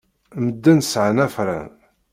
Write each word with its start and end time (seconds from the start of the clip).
Medden 0.45 0.79
sɛan 0.91 1.23
afran. 1.25 1.69